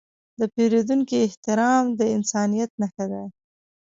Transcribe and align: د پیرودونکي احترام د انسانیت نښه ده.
د 0.39 0.41
پیرودونکي 0.53 1.15
احترام 1.25 1.83
د 1.99 2.01
انسانیت 2.15 2.71
نښه 2.81 3.05
ده. 3.11 3.23